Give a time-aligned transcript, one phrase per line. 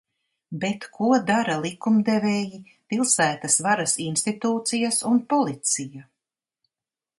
[0.61, 2.61] Bet ko dara likumdevēji,
[2.93, 6.05] pilsētas varas institūcijas un policija?